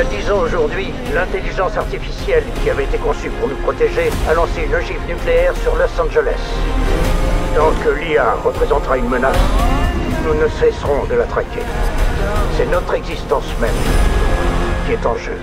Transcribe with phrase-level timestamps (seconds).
[0.00, 4.34] Y a dix ans aujourd'hui, l'intelligence artificielle qui avait été conçue pour nous protéger a
[4.34, 6.40] lancé une ogive nucléaire sur Los Angeles.
[7.54, 9.36] Tant que l'IA représentera une menace,
[10.24, 11.60] nous ne cesserons de la traquer.
[12.56, 13.74] C'est notre existence même
[14.86, 15.36] qui est en jeu.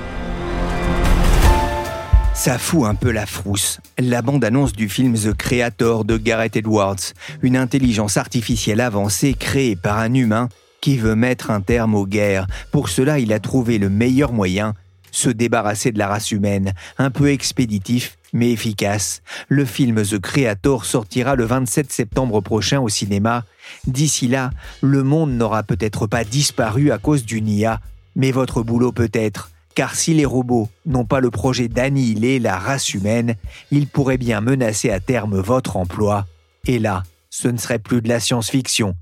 [2.33, 3.79] Ça fout un peu la frousse.
[3.99, 9.99] La bande-annonce du film The Creator de Gareth Edwards, une intelligence artificielle avancée créée par
[9.99, 10.49] un humain
[10.81, 12.47] qui veut mettre un terme aux guerres?
[12.71, 14.73] Pour cela, il a trouvé le meilleur moyen,
[15.11, 19.21] se débarrasser de la race humaine, un peu expéditif mais efficace.
[19.47, 23.43] Le film The Creator sortira le 27 septembre prochain au cinéma.
[23.85, 27.79] D'ici là, le monde n'aura peut-être pas disparu à cause d'une IA,
[28.15, 29.51] mais votre boulot peut-être.
[29.75, 33.35] Car si les robots n'ont pas le projet d'annihiler la race humaine,
[33.71, 36.25] ils pourraient bien menacer à terme votre emploi.
[36.65, 38.95] Et là, ce ne serait plus de la science-fiction.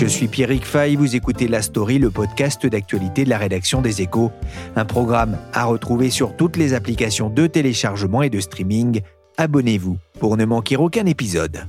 [0.00, 4.00] Je suis Pierrick Fay, vous écoutez La Story, le podcast d'actualité de la rédaction des
[4.00, 4.32] Échos,
[4.74, 9.02] un programme à retrouver sur toutes les applications de téléchargement et de streaming.
[9.36, 11.66] Abonnez-vous pour ne manquer aucun épisode.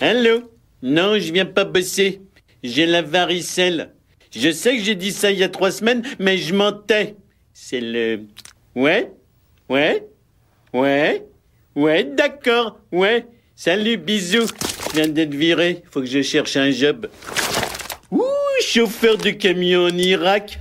[0.00, 0.42] Allô?
[0.84, 2.20] Non, je viens pas bosser.
[2.62, 3.94] J'ai la varicelle.
[4.30, 7.16] Je sais que j'ai dit ça il y a trois semaines, mais je mentais.
[7.52, 8.20] C'est le...
[8.76, 9.10] Ouais
[9.68, 10.06] Ouais
[10.72, 11.26] Ouais
[11.74, 13.26] Ouais, d'accord, ouais.
[13.56, 14.46] Salut, bisous.
[14.92, 15.82] Je viens d'être viré.
[15.90, 17.08] Faut que je cherche un job.
[18.10, 18.20] Ouh,
[18.60, 20.58] chauffeur de camion en Irak.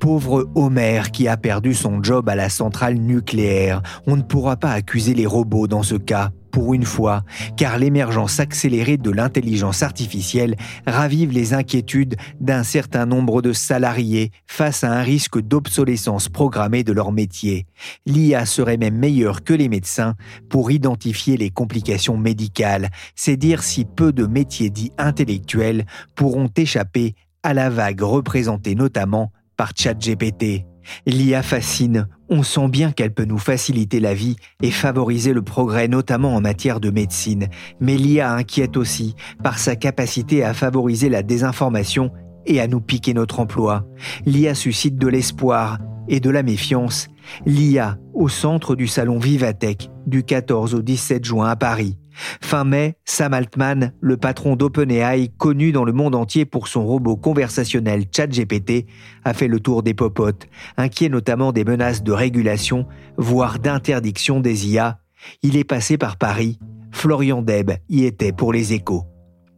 [0.00, 3.82] Pauvre Homer qui a perdu son job à la centrale nucléaire.
[4.08, 7.22] On ne pourra pas accuser les robots dans ce cas pour une fois,
[7.56, 10.56] car l'émergence accélérée de l'intelligence artificielle
[10.88, 16.92] ravive les inquiétudes d'un certain nombre de salariés face à un risque d'obsolescence programmée de
[16.92, 17.66] leur métier.
[18.06, 20.16] L'IA serait même meilleure que les médecins
[20.48, 25.86] pour identifier les complications médicales, c'est dire si peu de métiers dits intellectuels
[26.16, 27.14] pourront échapper
[27.44, 30.64] à la vague représentée notamment par ChatGPT.
[31.06, 35.88] L'IA fascine, on sent bien qu'elle peut nous faciliter la vie et favoriser le progrès
[35.88, 37.48] notamment en matière de médecine,
[37.80, 42.12] mais l'IA inquiète aussi par sa capacité à favoriser la désinformation
[42.46, 43.86] et à nous piquer notre emploi.
[44.26, 45.78] L'IA suscite de l'espoir
[46.08, 47.08] et de la méfiance.
[47.46, 51.98] L'IA au centre du salon Vivatech du 14 au 17 juin à Paris.
[52.40, 57.16] Fin mai, Sam Altman, le patron d'OpenAI, connu dans le monde entier pour son robot
[57.16, 58.86] conversationnel ChatGPT,
[59.24, 62.86] a fait le tour des popotes, inquiet notamment des menaces de régulation,
[63.16, 65.00] voire d'interdiction des IA.
[65.42, 66.58] Il est passé par Paris.
[66.90, 69.04] Florian Deb y était pour les échos.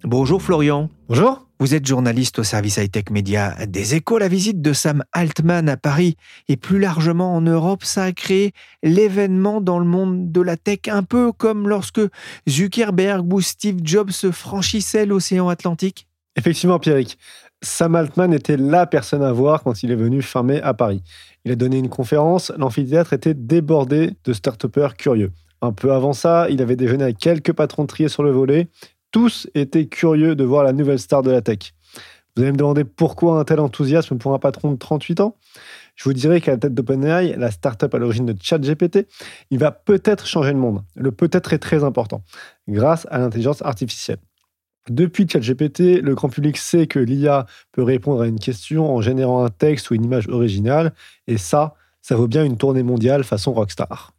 [0.05, 0.89] Bonjour Florian.
[1.09, 1.47] Bonjour.
[1.59, 4.17] Vous êtes journaliste au service high-tech média des échos.
[4.17, 6.17] La visite de Sam Altman à Paris
[6.49, 8.53] et plus largement en Europe, ça a créé
[8.83, 12.01] l'événement dans le monde de la tech, un peu comme lorsque
[12.49, 16.07] Zuckerberg ou Steve Jobs franchissaient l'océan Atlantique.
[16.35, 17.19] Effectivement, Pierrick.
[17.61, 21.03] Sam Altman était la personne à voir quand il est venu fin mai à Paris.
[21.45, 24.65] Il a donné une conférence, l'amphithéâtre était débordé de start
[24.97, 25.33] curieux.
[25.61, 28.71] Un peu avant ça, il avait déjeuné avec quelques patrons de trier sur le volet
[29.11, 31.75] tous étaient curieux de voir la nouvelle star de la tech.
[32.37, 35.37] Vous allez me demander pourquoi un tel enthousiasme pour un patron de 38 ans?
[35.97, 39.07] Je vous dirais qu'à la tête d'OpenAI, la startup à l'origine de ChatGPT,
[39.51, 40.83] il va peut-être changer le monde.
[40.95, 42.23] Le peut-être est très important,
[42.69, 44.19] grâce à l'intelligence artificielle.
[44.89, 49.45] Depuis ChatGPT, le grand public sait que l'IA peut répondre à une question en générant
[49.45, 50.95] un texte ou une image originale,
[51.27, 54.15] et ça, ça vaut bien une tournée mondiale façon rockstar.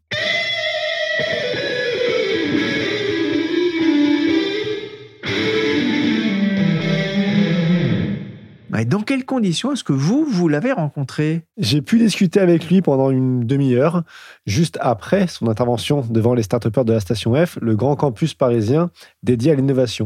[8.86, 11.42] Dans quelles conditions est-ce que vous, vous l'avez rencontré?
[11.58, 14.04] J'ai pu discuter avec lui pendant une demi-heure,
[14.46, 18.90] juste après son intervention devant les start de la station F, le grand campus parisien
[19.24, 20.06] dédié à l'innovation.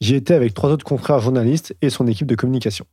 [0.00, 2.86] J'y étais avec trois autres confrères journalistes et son équipe de communication.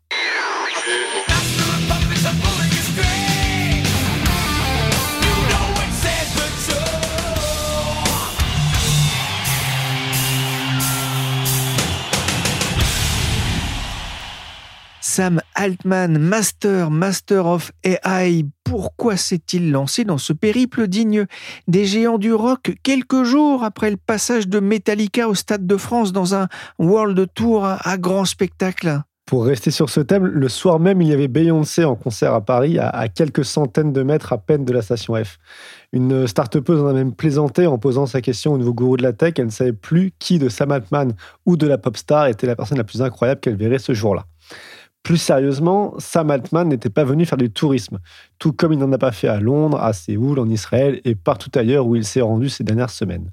[15.15, 21.27] Sam Altman, Master, Master of AI, pourquoi s'est-il lancé dans ce périple digne
[21.67, 26.13] des géants du rock quelques jours après le passage de Metallica au Stade de France
[26.13, 26.47] dans un
[26.79, 29.01] World Tour à grand spectacle?
[29.27, 32.41] Pour rester sur ce thème, le soir même, il y avait Beyoncé en concert à
[32.41, 35.37] Paris, à, quelques centaines de mètres à peine de la station F.
[35.91, 39.13] Une start-upeuse en a même plaisanté en posant sa question au nouveau gourou de la
[39.13, 39.33] tech.
[39.37, 41.13] Elle ne savait plus qui de Sam Altman
[41.45, 44.25] ou de la pop star était la personne la plus incroyable qu'elle verrait ce jour-là.
[45.03, 47.99] Plus sérieusement, Sam Altman n'était pas venu faire du tourisme,
[48.39, 51.51] tout comme il n'en a pas fait à Londres, à Séoul, en Israël et partout
[51.55, 53.29] ailleurs où il s'est rendu ces dernières semaines.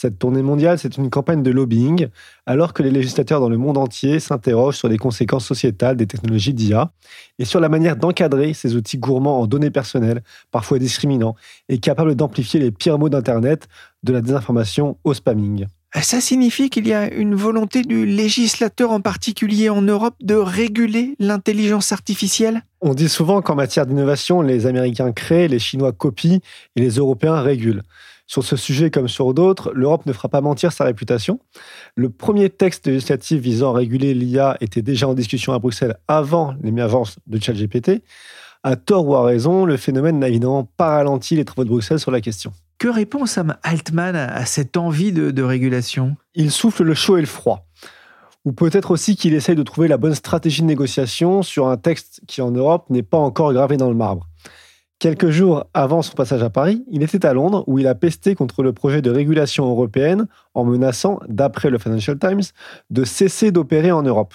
[0.00, 2.06] Cette tournée mondiale, c'est une campagne de lobbying,
[2.46, 6.54] alors que les législateurs dans le monde entier s'interrogent sur les conséquences sociétales des technologies
[6.54, 6.92] d'IA
[7.40, 10.22] et sur la manière d'encadrer ces outils gourmands en données personnelles,
[10.52, 11.34] parfois discriminants,
[11.68, 13.66] et capables d'amplifier les pires mots d'Internet,
[14.04, 15.66] de la désinformation au spamming.
[15.94, 21.16] Ça signifie qu'il y a une volonté du législateur en particulier en Europe de réguler
[21.18, 22.62] l'intelligence artificielle?
[22.82, 26.40] On dit souvent qu'en matière d'innovation, les Américains créent, les Chinois copient
[26.76, 27.82] et les Européens régulent.
[28.26, 31.40] Sur ce sujet comme sur d'autres, l'Europe ne fera pas mentir sa réputation.
[31.96, 36.54] Le premier texte législatif visant à réguler l'IA était déjà en discussion à Bruxelles avant
[36.62, 38.02] l'émergence de ChatGPT.
[38.62, 42.00] À tort ou à raison, le phénomène n'a évidemment pas ralenti les travaux de Bruxelles
[42.00, 42.52] sur la question.
[42.78, 46.16] Que répond Sam Altman à cette envie de, régulation?
[46.36, 47.66] Il souffle le chaud et le froid.
[48.44, 52.20] Ou peut-être aussi qu'il essaye de trouver la bonne stratégie de négociation sur un texte
[52.28, 54.28] qui en Europe n'est pas encore gravé dans le marbre.
[55.00, 58.36] Quelques jours avant son passage à Paris, il était à Londres où il a pesté
[58.36, 62.42] contre le projet de régulation européenne en menaçant, d'après le Financial Times,
[62.90, 64.34] de cesser d'opérer en Europe.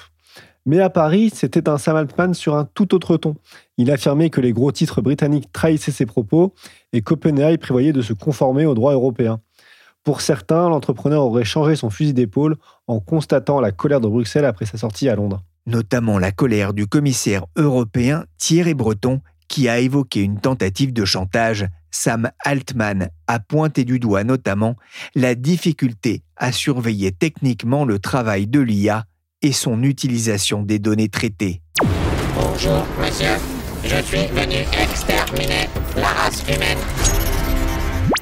[0.66, 3.36] Mais à Paris, c'était un Sam Altman sur un tout autre ton.
[3.78, 6.54] Il affirmait que les gros titres britanniques trahissaient ses propos
[6.94, 9.42] et qu'OpenAI prévoyait de se conformer au droit européen.
[10.04, 12.58] Pour certains, l'entrepreneur aurait changé son fusil d'épaule
[12.88, 15.44] en constatant la colère de Bruxelles après sa sortie à Londres.
[15.66, 21.68] Notamment la colère du commissaire européen Thierry Breton qui a évoqué une tentative de chantage,
[21.92, 24.76] Sam Altman a pointé du doigt notamment
[25.16, 29.06] la difficulté à surveiller techniquement le travail de l'IA
[29.44, 31.62] et son utilisation des données traitées.
[32.36, 33.36] Bonjour, monsieur.
[33.84, 35.68] Je suis venu exterminer
[35.98, 36.78] la race humaine.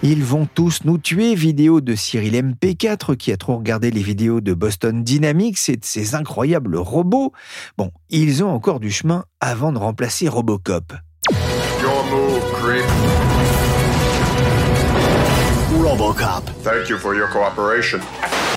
[0.04, 1.36] Ils vont tous nous tuer.
[1.36, 5.86] Vidéo de Cyril MP4 qui a trop regardé les vidéos de Boston Dynamics et de
[5.86, 7.32] ses incroyables robots.
[7.78, 10.94] Bon, ils ont encore du chemin avant de remplacer Robocop.
[11.82, 12.86] Your move, creep.
[15.84, 16.50] Robocop.
[16.64, 18.00] Thank you for your cooperation.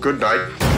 [0.01, 0.74] Good night.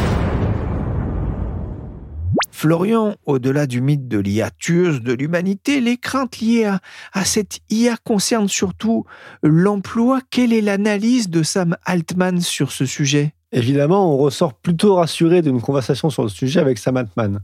[2.56, 6.64] Florian, au-delà du mythe de l'IA tueuse de l'humanité, les craintes liées
[7.12, 9.04] à, cette IA concernent surtout
[9.42, 10.20] l'emploi.
[10.30, 13.34] Quelle est l'analyse de Sam Altman sur ce sujet?
[13.52, 17.40] Évidemment, on ressort plutôt rassuré d'une conversation sur le sujet avec Sam Altman.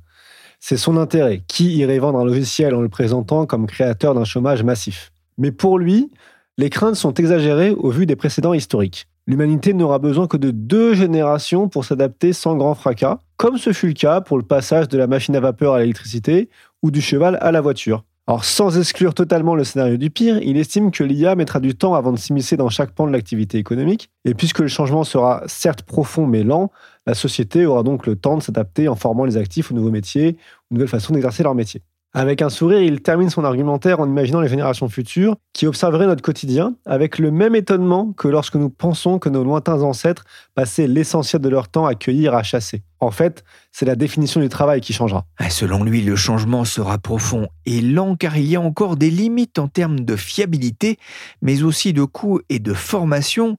[0.61, 1.43] C'est son intérêt.
[1.47, 5.13] Qui irait vendre un logiciel en le présentant comme créateur d'un chômage massif?
[5.37, 6.11] Mais pour lui,
[6.57, 9.09] les craintes sont exagérées au vu des précédents historiques.
[9.29, 13.87] L'humanité n'aura besoin que de deux générations pour s'adapter sans grand fracas, comme ce fut
[13.87, 16.49] le cas pour le passage de la machine à vapeur à l'électricité
[16.83, 18.03] ou du cheval à la voiture.
[18.27, 21.95] Alors, sans exclure totalement le scénario du pire, il estime que l'IA mettra du temps
[21.95, 24.11] avant de s'immiscer dans chaque pan de l'activité économique.
[24.25, 26.73] Et puisque le changement sera certes profond mais lent,
[27.07, 30.37] la société aura donc le temps de s'adapter en formant les actifs aux nouveaux métiers,
[30.71, 31.83] aux nouvelles façons d'exercer leur métier.
[32.15, 36.21] Avec un sourire, il termine son argumentaire en imaginant les générations futures qui observeraient notre
[36.21, 41.41] quotidien avec le même étonnement que lorsque nous pensons que nos lointains ancêtres passaient l'essentiel
[41.41, 42.83] de leur temps à cueillir, à chasser.
[43.01, 45.25] En fait, c'est la définition du travail qui changera.
[45.39, 49.11] Ah, selon lui, le changement sera profond et lent car il y a encore des
[49.11, 50.99] limites en termes de fiabilité,
[51.41, 53.57] mais aussi de coûts et de formation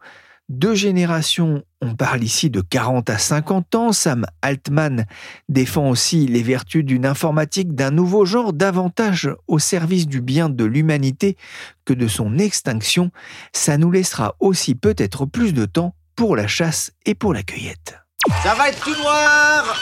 [0.50, 5.06] deux générations, on parle ici de 40 à 50 ans, Sam Altman
[5.50, 10.64] défend aussi les vertus d'une informatique d'un nouveau genre davantage au service du bien de
[10.64, 11.38] l'humanité
[11.86, 13.12] que de son extinction,
[13.54, 18.00] ça nous laissera aussi peut-être plus de temps pour la chasse et pour la cueillette.
[18.44, 19.76] Ça va être tout noir!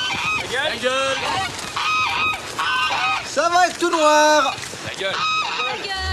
[3.26, 4.56] Ça va être tout noir!
[5.00, 6.11] La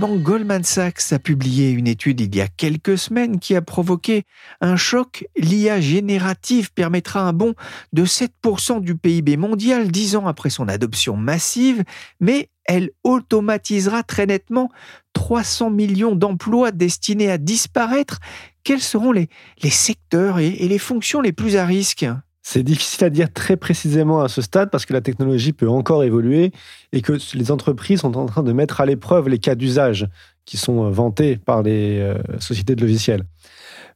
[0.00, 4.24] banque Goldman Sachs a publié une étude il y a quelques semaines qui a provoqué
[4.62, 5.26] un choc.
[5.36, 7.54] L'IA générative permettra un bond
[7.92, 11.84] de 7% du PIB mondial dix ans après son adoption massive,
[12.18, 14.70] mais elle automatisera très nettement
[15.12, 18.20] 300 millions d'emplois destinés à disparaître.
[18.64, 19.28] Quels seront les,
[19.70, 22.06] secteurs et les fonctions les plus à risque?
[22.42, 26.04] C'est difficile à dire très précisément à ce stade parce que la technologie peut encore
[26.04, 26.52] évoluer
[26.92, 30.08] et que les entreprises sont en train de mettre à l'épreuve les cas d'usage
[30.44, 33.24] qui sont vantés par les sociétés de logiciels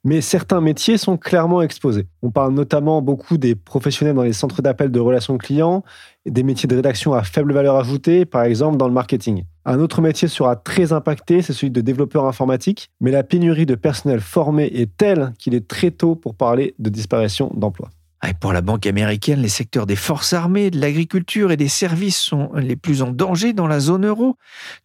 [0.05, 2.07] mais certains métiers sont clairement exposés.
[2.23, 5.83] On parle notamment beaucoup des professionnels dans les centres d'appel de relations clients
[6.27, 9.45] et des métiers de rédaction à faible valeur ajoutée, par exemple dans le marketing.
[9.65, 13.75] Un autre métier sera très impacté, c'est celui de développeur informatique, mais la pénurie de
[13.75, 17.91] personnel formé est telle qu'il est très tôt pour parler de disparition d'emplois.
[18.41, 22.51] Pour la Banque américaine, les secteurs des forces armées, de l'agriculture et des services sont
[22.55, 24.37] les plus en danger dans la zone euro.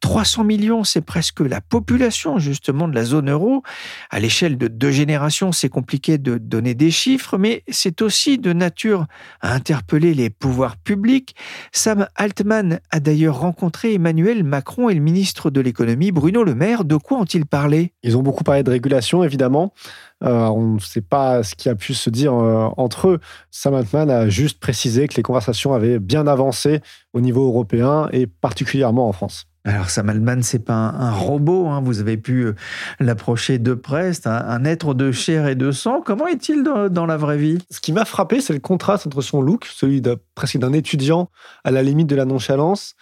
[0.02, 3.64] 300 millions, c'est presque la population justement de la zone euro.
[4.10, 8.52] À l'échelle de deux générations, c'est compliqué de donner des chiffres, mais c'est aussi de
[8.52, 9.06] nature
[9.42, 11.36] à interpeller les pouvoirs publics.
[11.72, 16.84] Sam Altman a d'ailleurs rencontré Emmanuel Macron et le ministre de l'économie Bruno Le Maire.
[16.84, 17.94] De quoi ont-ils parlé?
[18.04, 19.74] Ils ont beaucoup parlé de régulation, évidemment.
[20.24, 23.20] Euh, on ne sait pas ce qui a pu se dire euh, entre eux.
[23.52, 26.82] Sam Altman a juste précisé que les conversations avaient bien avancé
[27.14, 29.46] au niveau européen et particulièrement en France.
[29.66, 31.82] Alors Sam Altman, c'est pas un, robot, hein.
[31.82, 32.56] vous avez pu euh,
[33.00, 36.02] l'approcher de près, c'est un, être de chair et de sang.
[36.04, 37.58] Comment est-il dans, la vraie vie?
[37.70, 41.30] Ce qui m'a frappé, c'est le contraste entre son look, celui de, presque d'un étudiant
[41.66, 42.96] à la limite de la nonchalance,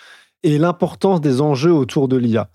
[0.44, 2.50] et l'importance des enjeux autour de l'IA.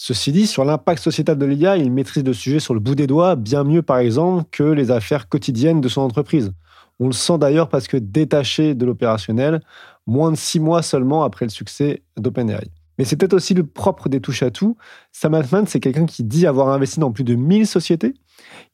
[0.00, 3.08] Ceci dit, sur l'impact sociétal de l'IA, il maîtrise le sujet sur le bout des
[3.08, 6.52] doigts, bien mieux par exemple que les affaires quotidiennes de son entreprise.
[7.00, 9.60] On le sent d'ailleurs parce que détaché de l'opérationnel,
[10.06, 12.70] moins de six mois seulement après le succès d'OpenAI.
[12.96, 14.76] Mais c'est peut-être aussi le propre des touches à tout.
[15.10, 18.14] Sam Altman, c'est quelqu'un qui dit avoir investi dans plus de 1000 sociétés.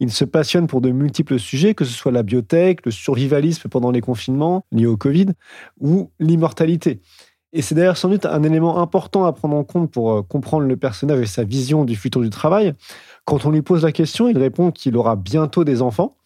[0.00, 3.90] Il se passionne pour de multiples sujets, que ce soit la biotech, le survivalisme pendant
[3.90, 5.28] les confinements liés au Covid
[5.80, 7.00] ou l'immortalité.
[7.56, 10.66] Et c'est d'ailleurs sans doute un élément important à prendre en compte pour euh, comprendre
[10.66, 12.74] le personnage et sa vision du futur du travail.
[13.24, 16.16] Quand on lui pose la question, il répond qu'il aura bientôt des enfants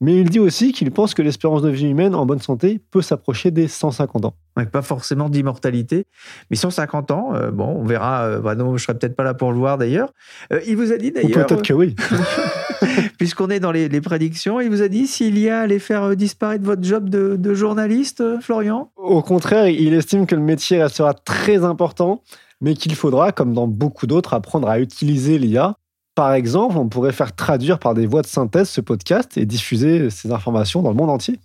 [0.00, 3.02] mais il dit aussi qu'il pense que l'espérance de vie humaine en bonne santé peut
[3.02, 4.34] s'approcher des 150 ans.
[4.70, 6.06] pas forcément d'immortalité,
[6.50, 8.24] mais 150 ans, euh, bon, on verra.
[8.24, 10.12] Euh, bah non, je serai peut-être pas là pour le voir d'ailleurs.
[10.52, 11.46] Euh, il vous a dit d'ailleurs.
[11.46, 11.96] Peut-être que oui.
[13.18, 16.64] Puisqu'on est dans les, prédictions, il vous a dit s'il y a allait faire disparaître
[16.64, 18.92] votre job de, de journaliste, Florian?
[18.96, 22.22] Au contraire, il estime que le métier restera très important,
[22.60, 25.76] mais qu'il faudra, comme dans beaucoup d'autres, apprendre à utiliser l'IA
[26.17, 30.09] par exemple, on pourrait faire traduire par des voix de synthèse ce podcast et diffuser
[30.09, 31.39] ces informations dans le monde entier.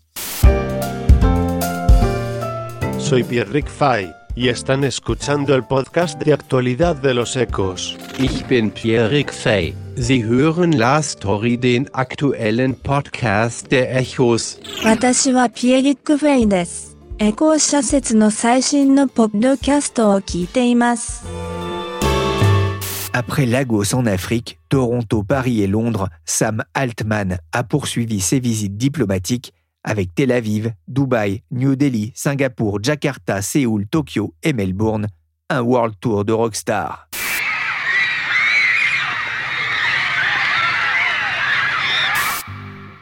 [2.98, 7.96] Soy Pierrick Fay y están escuchando el podcast de actualidad de los Ecos.
[8.18, 9.74] Ich bin Pierrick Fay.
[9.96, 14.60] Sie hören la Story, den aktuellen Podcast der Echos.
[14.84, 16.96] 私はピエリック・フェイです。
[17.18, 21.24] エコー社説の最新のポッドキャストを聞いています。
[23.15, 29.53] Après Lagos en Afrique, Toronto, Paris et Londres, Sam Altman a poursuivi ses visites diplomatiques
[29.83, 35.05] avec Tel Aviv, Dubaï, New Delhi, Singapour, Jakarta, Séoul, Tokyo et Melbourne,
[35.51, 37.07] un World Tour de rockstar.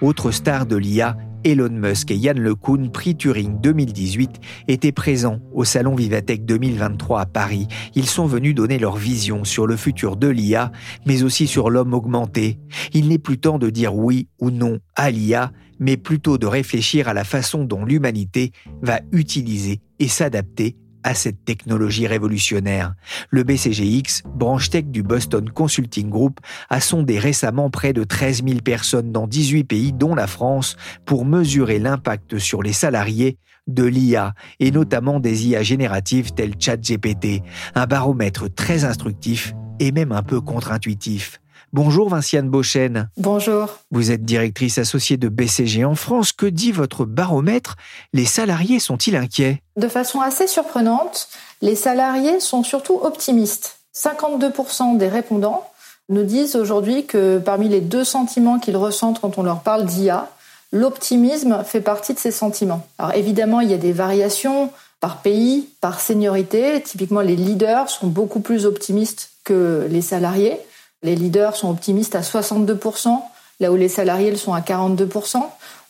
[0.02, 5.64] Autre star de l'IA, Elon Musk et Yann LeCun, prix Turing 2018, étaient présents au
[5.64, 7.68] Salon Vivatech 2023 à Paris.
[7.96, 10.72] Ils sont venus donner leur vision sur le futur de l'IA,
[11.06, 12.60] mais aussi sur l'homme augmenté.
[12.94, 17.08] Il n'est plus temps de dire oui ou non à l'IA, mais plutôt de réfléchir
[17.08, 22.94] à la façon dont l'humanité va utiliser et s'adapter à cette technologie révolutionnaire.
[23.30, 26.40] Le BCGX, branche tech du Boston Consulting Group,
[26.70, 31.26] a sondé récemment près de 13 000 personnes dans 18 pays, dont la France, pour
[31.26, 37.44] mesurer l'impact sur les salariés de l'IA et notamment des IA génératives telles ChatGPT,
[37.76, 41.41] un baromètre très instructif et même un peu contre-intuitif.
[41.74, 43.10] Bonjour Vinciane Beauchesne.
[43.16, 43.70] Bonjour.
[43.92, 46.34] Vous êtes directrice associée de BCG en France.
[46.34, 47.78] Que dit votre baromètre?
[48.12, 49.62] Les salariés sont-ils inquiets?
[49.78, 51.30] De façon assez surprenante,
[51.62, 53.78] les salariés sont surtout optimistes.
[53.96, 55.66] 52% des répondants
[56.10, 60.30] nous disent aujourd'hui que parmi les deux sentiments qu'ils ressentent quand on leur parle d'IA,
[60.74, 62.86] l'optimisme fait partie de ces sentiments.
[62.98, 66.82] Alors évidemment, il y a des variations par pays, par seniorité.
[66.84, 70.60] Typiquement, les leaders sont beaucoup plus optimistes que les salariés.
[71.04, 73.20] Les leaders sont optimistes à 62%,
[73.60, 75.42] là où les salariés le sont à 42%.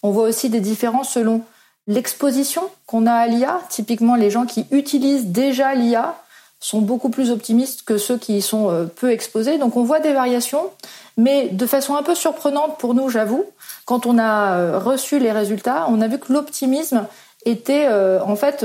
[0.04, 1.42] On voit aussi des différences selon
[1.88, 3.62] l'exposition qu'on a à l'IA.
[3.70, 6.16] Typiquement, les gens qui utilisent déjà l'IA
[6.60, 9.58] sont beaucoup plus optimistes que ceux qui y sont euh, peu exposés.
[9.58, 10.70] Donc on voit des variations,
[11.18, 13.46] mais de façon un peu surprenante pour nous, j'avoue.
[13.86, 17.08] Quand on a euh, reçu les résultats, on a vu que l'optimisme
[17.46, 18.64] était euh, en fait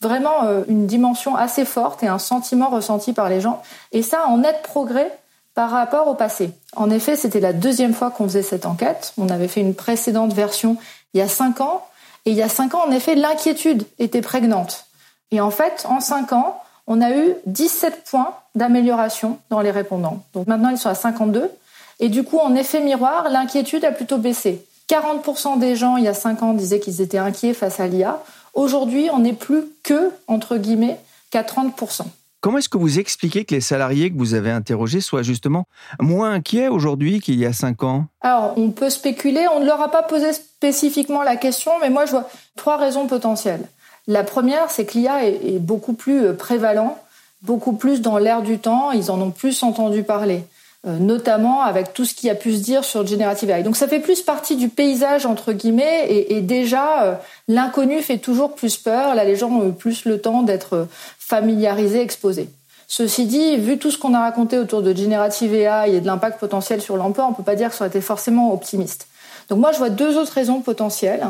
[0.00, 3.62] vraiment une dimension assez forte et un sentiment ressenti par les gens.
[3.90, 5.18] Et ça, en net progrès
[5.58, 6.52] par rapport au passé.
[6.76, 9.12] En effet, c'était la deuxième fois qu'on faisait cette enquête.
[9.18, 10.76] On avait fait une précédente version
[11.14, 11.84] il y a cinq ans.
[12.26, 14.86] Et il y a cinq ans, en effet, l'inquiétude était prégnante.
[15.32, 20.22] Et en fait, en cinq ans, on a eu 17 points d'amélioration dans les répondants.
[20.32, 21.50] Donc maintenant, ils sont à 52.
[21.98, 24.64] Et du coup, en effet miroir, l'inquiétude a plutôt baissé.
[24.88, 28.22] 40% des gens, il y a 5 ans, disaient qu'ils étaient inquiets face à l'IA.
[28.54, 31.00] Aujourd'hui, on n'est plus que, entre guillemets,
[31.32, 32.02] qu'à 30%.
[32.40, 35.64] Comment est-ce que vous expliquez que les salariés que vous avez interrogés soient justement
[36.00, 38.06] moins inquiets aujourd'hui qu'il y a 5 ans?
[38.20, 42.06] Alors, on peut spéculer, on ne leur a pas posé spécifiquement la question, mais moi
[42.06, 43.66] je vois trois raisons potentielles.
[44.06, 46.96] La première, c'est que l'IA est beaucoup plus euh, prévalent,
[47.42, 50.44] beaucoup plus dans l'air du temps, ils en ont plus entendu parler.
[50.86, 53.64] Euh, notamment avec tout ce qui a pu se dire sur Generative AI.
[53.64, 57.14] Donc ça fait plus partie du paysage entre guillemets et, déjà euh,
[57.48, 59.16] l'inconnu fait toujours plus peur.
[59.16, 60.86] Là les gens ont plus le temps d'être
[61.18, 62.48] familiarisés, exposés.
[62.86, 66.38] Ceci dit, vu tout ce qu'on a raconté autour de Generative AI et de l'impact
[66.38, 69.08] potentiel sur l'emploi, on peut pas dire que ça aurait été forcément optimiste.
[69.48, 71.26] Donc moi je vois deux autres raisons potentielles.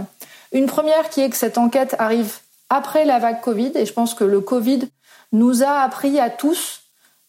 [0.53, 2.35] Une première qui est que cette enquête arrive
[2.69, 4.91] après la vague Covid et je pense que le Covid
[5.33, 6.83] nous a appris à tous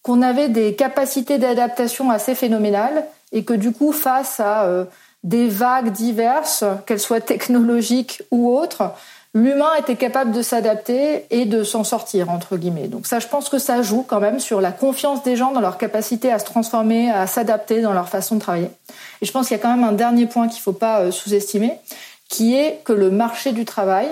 [0.10, 4.86] qu'on avait des capacités d'adaptation assez phénoménales et que du coup, face à euh,
[5.24, 8.92] des vagues diverses, qu'elles soient technologiques ou autres,
[9.36, 12.88] l'humain était capable de s'adapter et de s'en sortir, entre guillemets.
[12.88, 15.62] Donc ça, je pense que ça joue quand même sur la confiance des gens dans
[15.62, 18.72] leur capacité à se transformer, à s'adapter dans leur façon de travailler.
[19.22, 21.01] Et je pense qu'il y a quand même un dernier point qu'il ne faut pas
[21.01, 21.74] euh, sous-estimer,
[22.30, 24.08] qui est que le marché du travail,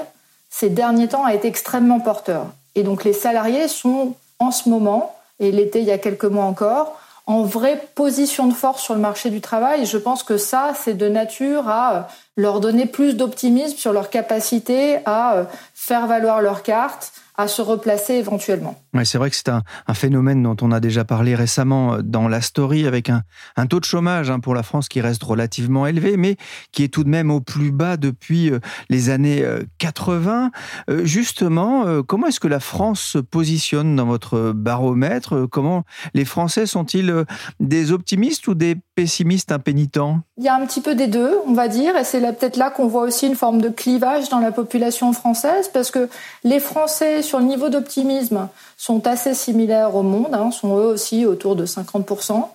[0.51, 2.45] ces derniers temps, a été extrêmement porteur.
[2.75, 6.45] Et donc les salariés sont en ce moment et l'été il y a quelques mois
[6.45, 9.85] encore, en vraie position de force sur le marché du travail.
[9.85, 14.99] je pense que ça, c'est de nature à leur donner plus d'optimisme sur leur capacité
[15.05, 18.75] à euh, faire valoir leurs cartes, à se replacer éventuellement.
[18.95, 19.61] Ouais, c'est vrai que c'est un,
[19.93, 23.23] phénomène dont on a déjà parlé récemment euh, dans la story, avec un,
[23.67, 26.35] taux de chômage hein, pour la France qui reste relativement élevé, mais
[26.71, 29.45] qui est tout de même au plus bas depuis euh, les années
[29.77, 30.51] 80.
[30.89, 35.47] Euh, justement, comment est-ce que la France se positionne dans votre baromètre?
[35.51, 37.25] Comment les Français sont-ils
[37.59, 41.53] des optimistes ou des pessimistes impénitents Il y a un petit peu des deux, on
[41.53, 44.51] va dire, et c'est peut-être là qu'on voit aussi une forme de clivage dans la
[44.51, 46.09] population française, parce que
[46.43, 51.27] les Français sur le niveau d'optimisme sont assez similaires au monde, hein, sont eux aussi
[51.27, 52.47] autour de 50%.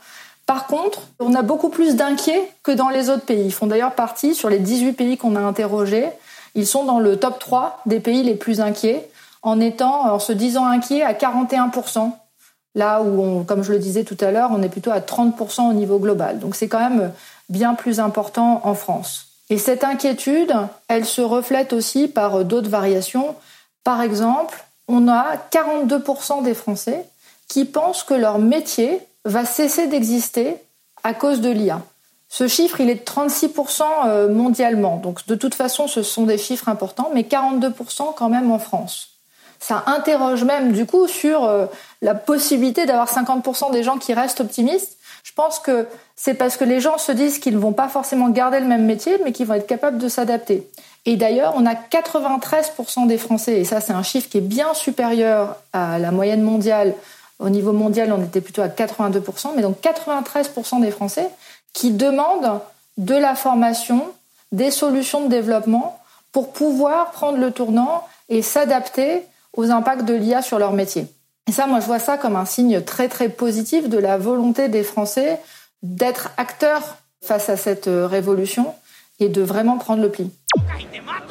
[0.44, 3.44] Par contre, on a beaucoup plus d'inquiets que dans les autres pays.
[3.44, 6.09] Ils font d'ailleurs partie, sur les 18 pays qu'on a interrogés,
[6.57, 9.09] ils sont dans le top 3 des pays les plus inquiets,
[9.42, 12.11] en étant, en se disant inquiets à 41%.
[12.74, 15.72] Là où, comme je le disais tout à l'heure, on est plutôt à 30% au
[15.74, 16.38] niveau global.
[16.38, 17.12] Donc c'est quand même
[17.48, 19.26] bien plus important en France.
[19.50, 20.54] Et cette inquiétude,
[20.88, 23.35] elle se reflète aussi par d'autres variations.
[23.85, 27.04] Par exemple, on a 42% des Français
[27.48, 30.56] qui pensent que leur métier va cesser d'exister
[31.04, 31.82] à cause de l'IA.
[32.28, 34.96] Ce chiffre, il est de 36% euh, mondialement.
[34.96, 39.12] Donc de toute façon, ce sont des chiffres importants, mais 42% quand même en France.
[39.62, 41.66] Ça interroge même du coup sur euh,
[42.03, 44.98] la possibilité d'avoir 50% des gens qui restent optimistes.
[45.22, 48.29] Je pense que c'est parce que les gens se disent qu'ils ne vont pas forcément
[48.29, 50.68] garder le même métier, mais qu'ils vont être capables de s'adapter.
[51.07, 54.75] Et d'ailleurs, on a 93% des Français, et ça c'est un chiffre qui est bien
[54.75, 56.94] supérieur à la moyenne mondiale.
[57.38, 61.29] Au niveau mondial, on était plutôt à 82%, mais donc 93% des Français
[61.72, 62.59] qui demandent
[62.98, 64.07] de la formation,
[64.51, 66.01] des solutions de développement
[66.33, 69.22] pour pouvoir prendre le tournant et s'adapter
[69.56, 71.06] aux impacts de l'IA sur leur métier.
[71.48, 74.68] Et ça, moi, je vois ça comme un signe très très positif de la volonté
[74.68, 75.40] des Français
[75.82, 78.74] d'être acteurs face à cette révolution
[79.18, 80.30] et de vraiment prendre le pli.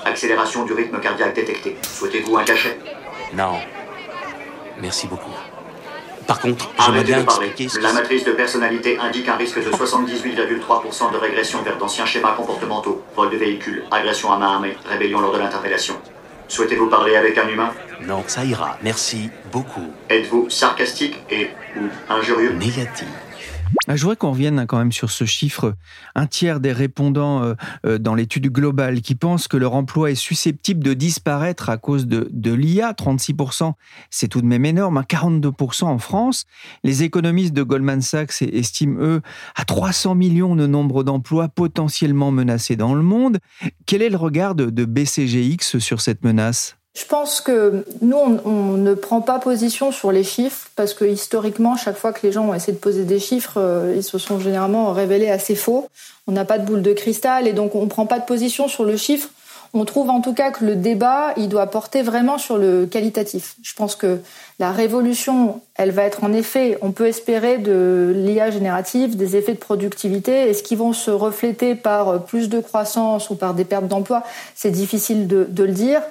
[0.06, 1.78] Accélération du rythme cardiaque détecté.
[1.82, 2.78] Souhaitez-vous un cachet?
[3.34, 3.54] Non.
[4.82, 5.32] Merci beaucoup.
[6.28, 11.12] Par contre, j'aimerais bien expliquer ce La matrice de personnalité indique un risque de 78,3%
[11.12, 15.34] de régression vers d'anciens schémas comportementaux, vol de véhicules, agression à main armée, rébellion lors
[15.34, 15.96] de l'interpellation.
[16.52, 17.72] Souhaitez-vous parler avec un humain
[18.06, 18.78] Non, ça ira.
[18.84, 19.94] Merci beaucoup.
[20.10, 22.52] Êtes-vous sarcastique et ou injurieux?
[22.52, 23.08] Négatif.
[23.88, 25.76] Ah, je voudrais qu'on revienne quand même sur ce chiffre.
[26.16, 27.54] Un tiers des répondants euh,
[27.86, 32.08] euh, dans l'étude globale qui pensent que leur emploi est susceptible de disparaître à cause
[32.08, 33.74] de, de l'IA, 36%,
[34.10, 36.46] c'est tout de même énorme, 42% hein, en France.
[36.84, 39.22] Les économistes de Goldman Sachs estiment, eux,
[39.56, 43.40] à 300 millions le nombre d'emplois potentiellement menacés dans le monde.
[43.86, 46.78] Quel est le regard de BCGX sur cette menace?
[46.94, 51.78] Je pense que nous, on, ne prend pas position sur les chiffres parce que historiquement,
[51.78, 54.40] chaque fois que les gens ont essayé de poser des chiffres, euh, ils se sont
[54.40, 55.88] généralement révélés assez faux.
[56.28, 58.68] On n'a pas de boule de cristal et donc on ne prend pas de position
[58.68, 59.30] sur le chiffre.
[59.74, 63.56] On trouve en tout cas que le débat, il doit porter vraiment sur le qualitatif.
[63.64, 64.20] Je pense que
[64.60, 69.54] la révolution, elle va être en effet, on peut espérer de l'IA générative, des effets
[69.54, 70.50] de productivité.
[70.50, 74.24] Est-ce qu'ils vont se refléter par plus de croissance ou par des pertes d'emploi?
[74.56, 76.02] C'est difficile de le dire.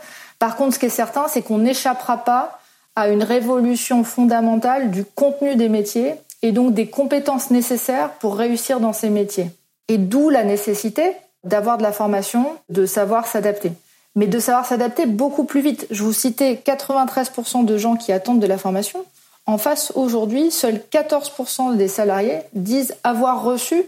[0.40, 2.59] Par contre, ce qui est certain, c'est qu'on n'échappera pas
[2.96, 8.81] à une révolution fondamentale du contenu des métiers et donc des compétences nécessaires pour réussir
[8.81, 9.50] dans ces métiers.
[9.88, 11.12] Et d'où la nécessité
[11.44, 13.72] d'avoir de la formation, de savoir s'adapter.
[14.16, 15.87] Mais de savoir s'adapter beaucoup plus vite.
[15.90, 19.05] Je vous citais 93% de gens qui attendent de la formation.
[19.46, 23.85] En face, aujourd'hui, seuls 14% des salariés disent avoir reçu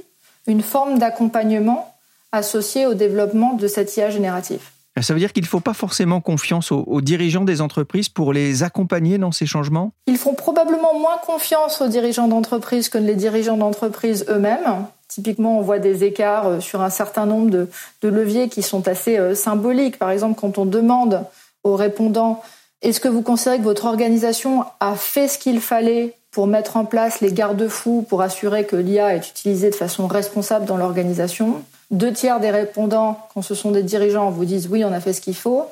[0.46, 1.94] une forme d'accompagnement
[2.30, 4.71] associée au développement de cette IA générative.
[5.00, 8.62] Ça veut dire qu'il ne faut pas forcément confiance aux, dirigeants des entreprises pour les
[8.62, 9.92] accompagner dans ces changements?
[10.06, 14.84] Ils font probablement moins confiance aux dirigeants d'entreprise que les dirigeants d'entreprise eux-mêmes.
[15.08, 17.68] Typiquement, on voit des écarts euh, sur un certain nombre de,
[18.02, 19.98] de leviers qui sont assez euh, symboliques.
[19.98, 21.24] Par exemple, quand on demande
[21.64, 22.42] aux répondants
[22.82, 26.84] est-ce que vous considérez que votre organisation a fait ce qu'il fallait pour mettre en
[26.84, 31.62] place les garde-fous pour assurer que l'IA est utilisée de façon responsable dans l'organisation?
[31.92, 35.12] Deux tiers des répondants, quand ce sont des dirigeants, vous disent oui, on a fait
[35.12, 35.66] ce qu'il faut,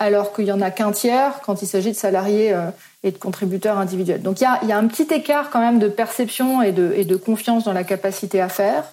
[0.00, 2.70] alors qu'il y en a qu'un tiers quand il s'agit de salariés euh,
[3.04, 4.20] et de contributeurs individuels.
[4.20, 7.16] Donc il y a, un petit écart quand même de perception et de, et de
[7.16, 8.84] confiance dans la capacité à faire.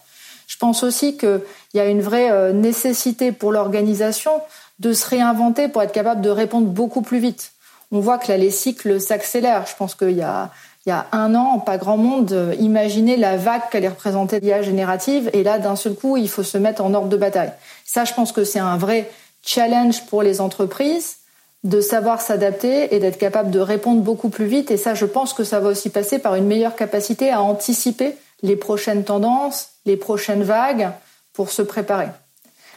[0.47, 1.41] Je pense aussi qu'il
[1.73, 4.31] y a une vraie euh, nécessité pour l'organisation
[4.79, 7.51] de se réinventer pour être capable de répondre beaucoup plus vite
[7.91, 9.65] on voit que là, les cycles s'accélèrent.
[9.65, 10.51] Je pense qu'il y a,
[10.87, 15.29] il y a un an, pas grand monde imaginait la vague qu'allait représenter l'IA générative.
[15.33, 17.51] Et là, d'un seul coup, il faut se mettre en ordre de bataille.
[17.83, 19.11] Ça, je pense que c'est un vrai
[19.43, 21.17] challenge pour les entreprises
[21.65, 24.71] de savoir s'adapter et d'être capable de répondre beaucoup plus vite.
[24.71, 28.15] Et ça, je pense que ça va aussi passer par une meilleure capacité à anticiper
[28.41, 30.89] les prochaines tendances, les prochaines vagues
[31.33, 32.07] pour se préparer.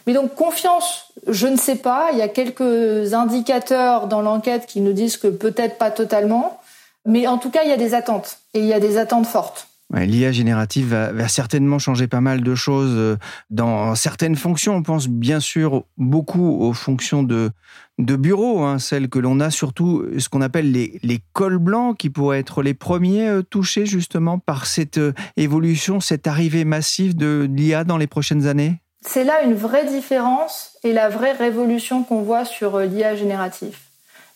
[0.05, 2.09] Mais donc confiance, je ne sais pas.
[2.11, 6.60] Il y a quelques indicateurs dans l'enquête qui nous disent que peut-être pas totalement.
[7.05, 8.39] Mais en tout cas, il y a des attentes.
[8.53, 9.67] Et il y a des attentes fortes.
[9.93, 13.17] Ouais, L'IA générative va, va, certainement changer pas mal de choses euh,
[13.49, 14.75] dans certaines fonctions.
[14.75, 17.51] On pense bien sûr beaucoup aux fonctions de,
[17.97, 21.97] de bureau, hein, celles que l'on a surtout ce qu'on appelle les, les cols blancs
[21.97, 27.17] qui pourraient être les premiers euh, touchés justement par cette euh, évolution, cette arrivée massive
[27.17, 28.77] de l'IA dans les prochaines années?
[29.05, 33.81] C'est là une vraie différence et la vraie révolution qu'on voit sur l'IA génératif.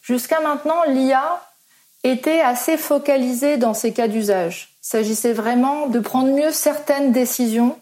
[0.01, 1.39] Jusqu'à maintenant, l'IA
[2.05, 4.69] était assez focalisée dans ses cas d'usage.
[4.83, 7.77] Il s'agissait vraiment de prendre mieux certaines décisions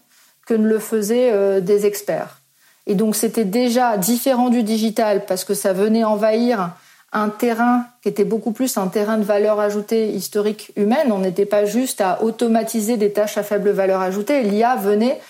[0.46, 2.40] que ne le faisaient euh, des experts.
[2.86, 6.70] Et donc c'était déjà différent du digital parce que ça venait envahir
[7.12, 11.12] un terrain qui était beaucoup plus un terrain de valeur ajoutée historique humaine.
[11.12, 14.42] On n'était pas juste à automatiser des tâches à faible valeur ajoutée.
[14.42, 15.20] L'IA venait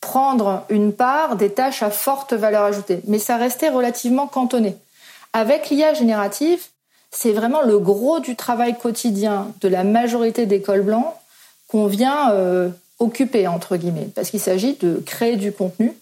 [0.00, 3.00] prendre une part des tâches à forte valeur ajoutée.
[3.06, 4.76] Mais ça restait relativement cantonné.
[5.32, 6.60] Avec l'IA générative,
[7.16, 11.14] c'est vraiment le gros du travail quotidien de la majorité des cols blancs
[11.66, 15.94] qu'on vient euh, occuper, entre guillemets, parce qu'il s'agit de créer du contenu.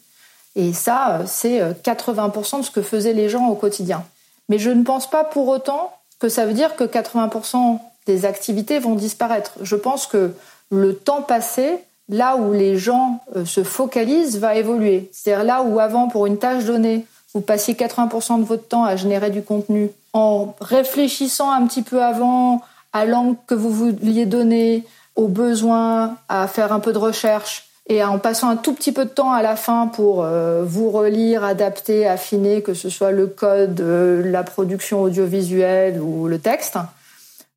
[0.57, 4.05] Et ça, euh, c'est 80% euh, de ce que faisaient les gens au quotidien.
[4.49, 8.81] Mais je ne pense pas pour autant que ça veut dire que 80% des activités
[8.81, 9.53] vont disparaître.
[9.63, 10.35] Je pense que
[10.71, 15.09] le temps passé là où les gens se focalisent va évoluer.
[15.13, 18.97] C'est-à-dire là où avant, pour une tâche donnée, vous passiez 80% de votre temps à
[18.97, 24.85] générer du contenu en réfléchissant un petit peu avant à l'angle que vous vouliez donner,
[25.17, 29.05] aux besoins, à faire un peu de recherche et en passant un tout petit peu
[29.05, 33.27] de temps à la fin pour euh, vous relire, adapter, affiner, que ce soit le
[33.27, 36.79] code, euh, la production audiovisuelle ou le texte.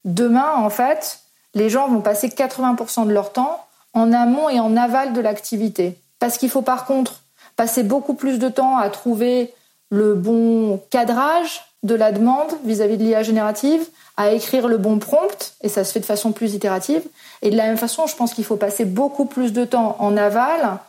[0.04, 1.20] Demain, en fait,
[1.54, 5.98] les gens vont passer 80% de leur temps en amont et en aval de l'activité.
[6.20, 7.22] Parce qu'il faut par contre
[7.56, 9.54] passer beaucoup plus de temps à trouver
[9.90, 13.86] le bon cadrage de la demande vis-à-vis de l'IA générative,
[14.18, 17.04] à écrire le bon prompt, et ça se fait de façon plus itérative.
[17.42, 20.18] Et de la même façon, je pense qu'il faut passer beaucoup plus de temps en
[20.18, 20.80] aval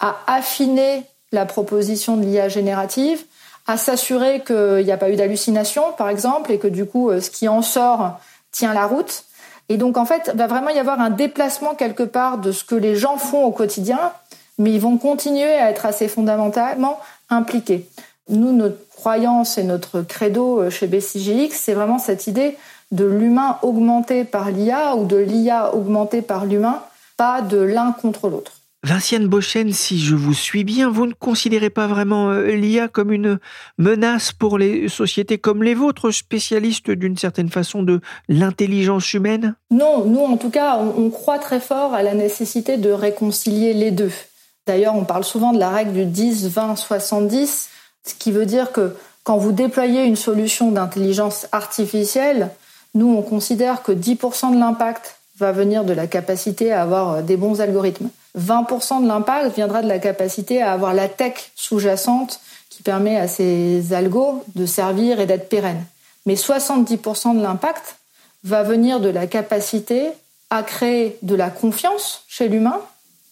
[0.00, 3.24] à affiner la proposition de l'IA générative,
[3.66, 7.20] à s'assurer qu'il n'y a pas eu d'hallucination, par exemple, et que du coup, euh,
[7.20, 8.18] ce qui en sort
[8.50, 9.24] tient la route.
[9.68, 12.64] Et donc, en fait, il va vraiment y avoir un déplacement quelque part de ce
[12.64, 14.12] que les gens font au quotidien,
[14.58, 16.98] mais ils vont continuer à être assez fondamentalement
[17.30, 17.88] impliqués.
[18.28, 22.56] Nous, notre croyance et notre credo euh, chez BCGX, c'est vraiment cette idée
[22.92, 26.82] de l'humain augmenté par l'IA ou de l'IA augmenté par l'humain,
[27.16, 28.52] pas de l'un contre l'autre.
[28.84, 33.12] Vinciane Bochen, si je vous suis bien, vous ne considérez pas vraiment euh, l'IA comme
[33.12, 33.38] une
[33.78, 39.54] menace pour les sociétés comme les vôtres, spécialistes d'une certaine façon de l'intelligence humaine?
[39.70, 43.92] Non, nous en tout cas, on croit très fort à la nécessité de réconcilier les
[43.92, 44.10] deux.
[44.66, 47.68] D'ailleurs, on parle souvent de la règle du 10, 20, 70,
[48.04, 52.50] ce qui veut dire que quand vous déployez une solution d'intelligence artificielle,
[52.94, 57.22] nous, on considère que 10% de l'impact va venir de la capacité à avoir euh,
[57.22, 58.10] des bons algorithmes.
[58.38, 63.28] 20% de l'impact viendra de la capacité à avoir la tech sous-jacente qui permet à
[63.28, 65.84] ces algos de servir et d'être pérennes.
[66.26, 67.96] Mais 70% de l'impact
[68.44, 70.08] va venir de la capacité
[70.50, 72.80] à créer de la confiance chez l'humain,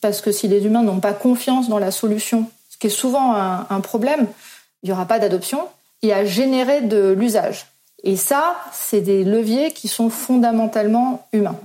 [0.00, 3.34] parce que si les humains n'ont pas confiance dans la solution, ce qui est souvent
[3.34, 4.26] un, un problème,
[4.82, 5.60] il n'y aura pas d'adoption,
[6.02, 7.66] et à générer de l'usage.
[8.02, 11.58] Et ça, c'est des leviers qui sont fondamentalement humains.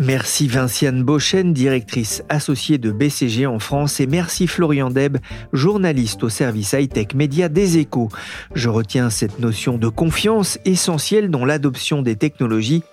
[0.00, 5.18] Merci Vinciane Bochen, directrice associée de BCG en France, et merci Florian Deb,
[5.52, 8.08] journaliste au service high-tech média des échos.
[8.54, 12.84] Je retiens cette notion de confiance essentielle dans l'adoption des technologies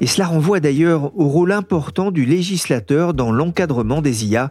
[0.00, 4.50] et cela renvoie d'ailleurs au rôle important du législateur dans l'encadrement des IA.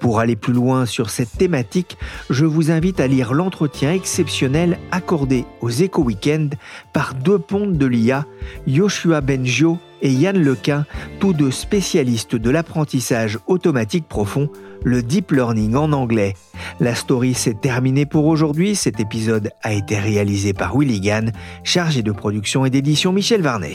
[0.00, 1.96] Pour aller plus loin sur cette thématique,
[2.30, 6.54] je vous invite à lire l'entretien exceptionnel accordé aux Eco Weekend
[6.92, 8.26] par deux pontes de l'IA,
[8.66, 10.84] Yoshua Benjo et Yann Lequin,
[11.20, 14.50] tous deux spécialistes de l'apprentissage automatique profond,
[14.84, 16.34] le deep learning en anglais.
[16.80, 18.74] La story s'est terminée pour aujourd'hui.
[18.74, 23.74] Cet épisode a été réalisé par Willy Gann, chargé de production et d'édition Michel Varnet.